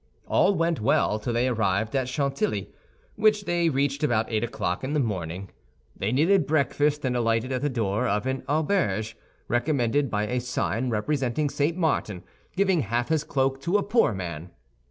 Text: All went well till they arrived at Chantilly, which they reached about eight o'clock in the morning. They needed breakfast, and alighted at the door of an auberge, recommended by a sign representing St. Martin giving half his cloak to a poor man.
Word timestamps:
All 0.25 0.55
went 0.55 0.81
well 0.81 1.19
till 1.19 1.33
they 1.33 1.47
arrived 1.47 1.95
at 1.95 2.09
Chantilly, 2.09 2.73
which 3.17 3.45
they 3.45 3.69
reached 3.69 4.01
about 4.03 4.31
eight 4.31 4.43
o'clock 4.43 4.83
in 4.83 4.93
the 4.93 4.99
morning. 4.99 5.51
They 5.95 6.11
needed 6.11 6.47
breakfast, 6.47 7.05
and 7.05 7.15
alighted 7.15 7.51
at 7.51 7.61
the 7.61 7.69
door 7.69 8.07
of 8.07 8.25
an 8.25 8.41
auberge, 8.49 9.15
recommended 9.47 10.09
by 10.09 10.25
a 10.25 10.39
sign 10.41 10.89
representing 10.89 11.51
St. 11.51 11.77
Martin 11.77 12.23
giving 12.55 12.79
half 12.81 13.09
his 13.09 13.23
cloak 13.23 13.61
to 13.61 13.77
a 13.77 13.83
poor 13.83 14.11
man. 14.11 14.49